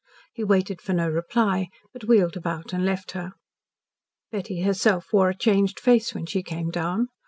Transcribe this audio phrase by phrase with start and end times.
[0.33, 3.33] He waited for no reply, but wheeled about and left her.
[4.31, 7.09] Betty herself wore a changed face when she came down.